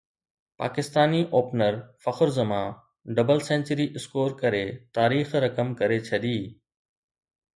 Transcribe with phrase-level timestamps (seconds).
[0.61, 2.67] Pakistani opener Fakhar Zaman
[3.19, 4.63] double century score ڪري
[4.99, 6.37] تاريخ رقم ڪري ڇڏي